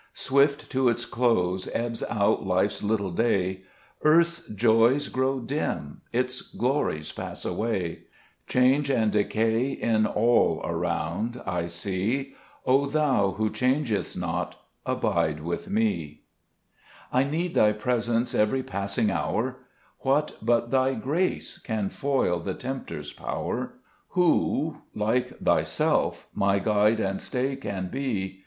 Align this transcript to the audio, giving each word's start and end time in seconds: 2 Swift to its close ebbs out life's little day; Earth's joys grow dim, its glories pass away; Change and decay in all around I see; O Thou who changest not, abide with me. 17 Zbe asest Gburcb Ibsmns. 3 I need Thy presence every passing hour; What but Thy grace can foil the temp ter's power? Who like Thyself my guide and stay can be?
2 0.15 0.15
Swift 0.19 0.71
to 0.71 0.89
its 0.89 1.05
close 1.05 1.69
ebbs 1.75 2.01
out 2.09 2.43
life's 2.43 2.81
little 2.81 3.11
day; 3.11 3.61
Earth's 4.01 4.47
joys 4.47 5.09
grow 5.09 5.39
dim, 5.39 6.01
its 6.11 6.41
glories 6.41 7.11
pass 7.11 7.45
away; 7.45 7.99
Change 8.47 8.89
and 8.89 9.11
decay 9.11 9.69
in 9.71 10.07
all 10.07 10.59
around 10.65 11.39
I 11.45 11.67
see; 11.67 12.33
O 12.65 12.87
Thou 12.87 13.33
who 13.37 13.51
changest 13.51 14.17
not, 14.17 14.59
abide 14.87 15.41
with 15.43 15.69
me. 15.69 16.23
17 16.23 16.23
Zbe 16.23 16.23
asest 16.23 16.23
Gburcb 16.23 16.63
Ibsmns. 17.03 17.11
3 17.11 17.19
I 17.19 17.23
need 17.29 17.53
Thy 17.53 17.71
presence 17.71 18.33
every 18.33 18.63
passing 18.63 19.11
hour; 19.11 19.57
What 19.99 20.35
but 20.41 20.71
Thy 20.71 20.95
grace 20.95 21.59
can 21.59 21.89
foil 21.89 22.39
the 22.39 22.55
temp 22.55 22.87
ter's 22.87 23.13
power? 23.13 23.73
Who 24.17 24.77
like 24.95 25.37
Thyself 25.37 26.27
my 26.33 26.57
guide 26.57 26.99
and 26.99 27.21
stay 27.21 27.55
can 27.55 27.89
be? 27.89 28.39